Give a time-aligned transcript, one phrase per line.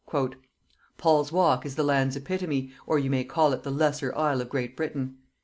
[0.97, 4.49] "Paul's walk is the land's epitome, or you may call it the lesser isle of
[4.49, 5.19] Great Britain.